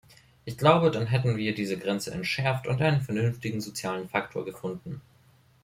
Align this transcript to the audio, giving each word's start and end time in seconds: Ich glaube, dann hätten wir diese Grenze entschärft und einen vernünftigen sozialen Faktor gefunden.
Ich 0.45 0.57
glaube, 0.57 0.89
dann 0.89 1.05
hätten 1.05 1.37
wir 1.37 1.53
diese 1.53 1.77
Grenze 1.77 2.09
entschärft 2.11 2.65
und 2.65 2.81
einen 2.81 3.01
vernünftigen 3.01 3.61
sozialen 3.61 4.09
Faktor 4.09 4.43
gefunden. 4.45 4.99